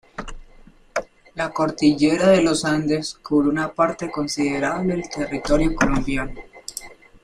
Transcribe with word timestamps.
La 1.35 1.51
Cordillera 1.53 2.29
de 2.29 2.41
los 2.41 2.65
Andes 2.65 3.13
cubre 3.21 3.49
una 3.49 3.71
parte 3.71 4.09
considerable 4.09 4.95
del 4.95 5.07
territorio 5.07 5.75
colombiano. 5.75 6.41